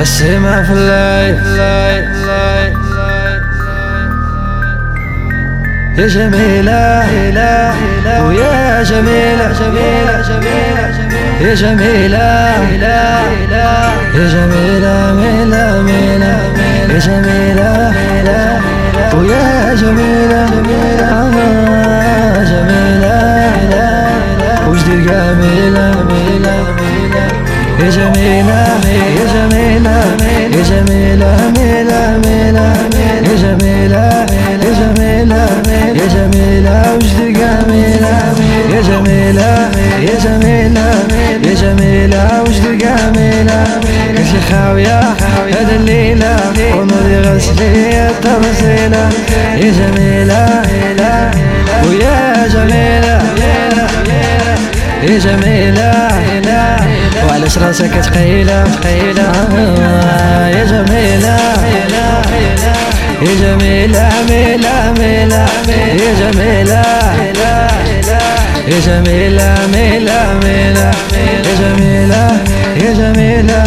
[0.00, 1.36] السماء في الليل
[5.98, 7.04] يا جميلة
[8.24, 10.22] ويا جميلة جميلة
[11.40, 12.18] يا جميلة
[14.14, 16.38] يا جميلة ميلة ميلة
[16.90, 17.92] يا جميلة
[19.14, 21.81] ويا جميلة جميلة
[28.42, 28.80] جميلة
[29.18, 30.16] يا جميلة
[30.56, 32.76] يا جميلة ميلة ميلة
[33.26, 34.26] يا جميلة
[34.62, 35.46] يا جميلة
[35.94, 38.34] يا جميلة وجدي جميلة
[38.72, 40.86] يا جميلة يا جميلة
[41.44, 43.64] يا جميلة وجدي جميلة
[44.16, 45.00] كلشي خاوية
[45.60, 46.36] هذا الليلة
[46.76, 49.08] ونوري غسلي التفصيلة
[49.56, 50.62] يا جميلة
[51.86, 53.22] ويا جميلة
[55.02, 55.92] يا جميلة
[57.32, 59.32] وعلاش راسك ثقيلة ثقيلة
[60.56, 61.36] يا جميلة
[63.22, 66.82] يا جميلة ميلة ميلة يا جميلة
[68.68, 70.90] يا جميلة ميلة ميلة
[71.44, 72.38] يا جميلة
[72.76, 73.64] يا جميلة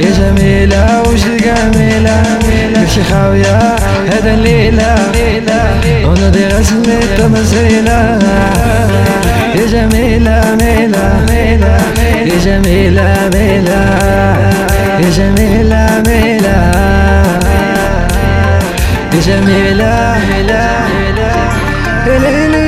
[0.00, 2.22] يا جميلة وش جميلة؟
[2.74, 3.76] كلشي خاوية
[4.12, 4.94] هذا الليلة.
[6.04, 8.18] ونضي غسلي التمثيلة
[9.58, 11.76] يا جميلة ميلة ميلة
[12.30, 13.80] يا جميلة ميلة
[15.02, 16.58] يا جميلة ميلة
[19.14, 20.18] يا جميلة
[22.06, 22.58] ميلة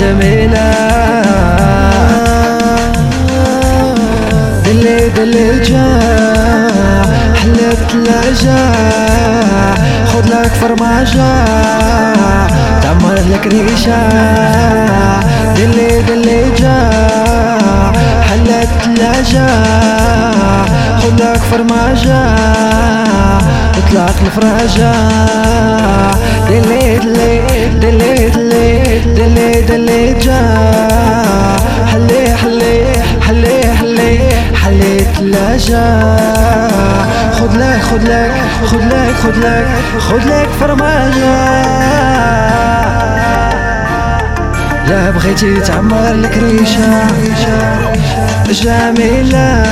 [0.00, 0.70] جميلة.
[4.64, 5.86] دلي دلي جا
[7.40, 8.62] حلت لجا
[10.06, 11.30] خذ لك فرماجة
[12.82, 14.08] تعمر لك ريشة.
[15.56, 16.78] دلي دلي جا
[18.28, 19.48] حلت لجا
[21.00, 22.59] خذ لك فرماجة.
[23.90, 24.92] اطلق الفراجة
[26.48, 27.40] دلي دلي
[27.80, 30.40] دلي دلي دلي دلي جا.
[31.92, 32.84] حلي حلي
[33.26, 34.18] حلي حلي.
[34.54, 35.86] حليت لا جا.
[37.32, 38.32] خذ لك خذ لك
[38.66, 39.66] خذ لك خذ لك
[39.98, 41.40] خذ لك فرماجة
[44.88, 47.06] لا بغيتي تعمر لك ريشة.
[48.50, 49.62] جميلة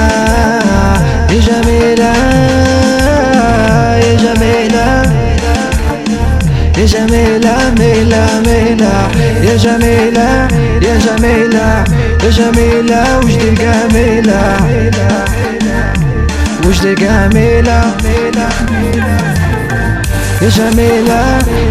[1.31, 2.88] جميلة.
[6.79, 8.95] يا جميلة ميلة ميلة.
[9.43, 10.49] يا جميلة
[10.83, 11.85] يا جميلة.
[12.25, 14.41] يا جميلة وجدي جميلة
[16.65, 17.81] وجدي جميلة
[20.43, 21.21] يا جميلة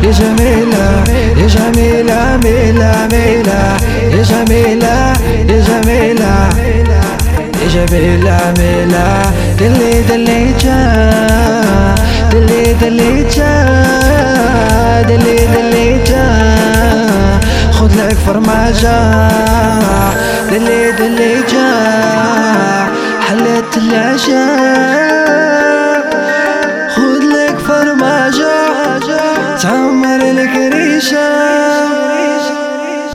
[0.03, 1.03] يا جميلة.
[1.41, 3.78] يا جميلة ميلة ميلة.
[4.13, 5.13] يا جميلة
[5.50, 6.50] يا جميلة.
[7.62, 9.31] يا جميلة ميلة.
[9.59, 10.79] دلي دلي جا.
[12.31, 13.56] دلي دلي جا.
[15.07, 16.25] دلي دلي جا.
[17.72, 18.97] خد لك فرماجة.
[20.51, 21.72] دلي دلي جا.
[23.22, 24.38] حلت العشاء.
[26.90, 28.57] خد لك فرماجة.
[29.62, 31.47] تعمر لك ريشة.